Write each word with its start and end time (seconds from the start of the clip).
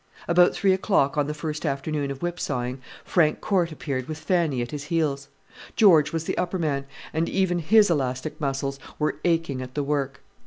About 0.27 0.55
three 0.55 0.73
o'clock 0.73 1.15
on 1.15 1.27
the 1.27 1.33
first 1.35 1.63
afternoon 1.63 2.09
of 2.09 2.23
whip 2.23 2.39
sawing 2.39 2.81
Frank 3.05 3.39
Corte 3.39 3.71
appeared 3.71 4.07
with 4.07 4.17
Fanny 4.17 4.63
at 4.63 4.71
his 4.71 4.85
heels. 4.85 5.27
George 5.75 6.11
was 6.11 6.23
the 6.23 6.39
upper 6.39 6.57
man, 6.57 6.85
and 7.13 7.29
even 7.29 7.59
his 7.59 7.91
elastic 7.91 8.41
muscles 8.41 8.79
were 8.97 9.17
aching 9.23 9.61
at 9.61 9.75
the 9.75 9.83
work. 9.83 10.21